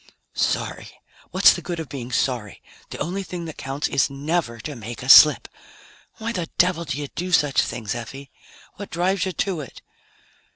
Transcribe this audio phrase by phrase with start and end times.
[0.33, 0.89] "Sorry?
[1.29, 2.63] What's the good of being sorry?
[2.89, 5.47] The only thing that counts is never to make a slip!
[6.15, 8.31] Why the devil do you do such things, Effie?
[8.77, 9.83] What drives you to it?"